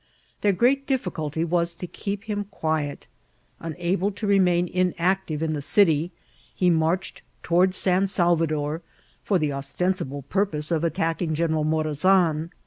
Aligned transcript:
Their 0.41 0.51
great 0.51 0.87
difficulty 0.87 1.43
was 1.43 1.75
to 1.75 1.85
keep 1.85 2.23
him 2.23 2.45
quiet. 2.45 3.05
Unable 3.59 4.09
to 4.13 4.25
remain 4.25 4.67
inaetiTe 4.73 5.43
in 5.43 5.53
the 5.53 5.61
city, 5.61 6.11
he 6.55 6.71
march 6.71 7.13
ed 7.17 7.21
toward 7.43 7.75
San 7.75 8.07
Salvador, 8.07 8.81
for 9.23 9.37
the 9.37 9.53
ostensible 9.53 10.23
purpose 10.23 10.71
of 10.71 10.83
attacking 10.83 11.35
General 11.35 11.65
Morazan. 11.65 12.49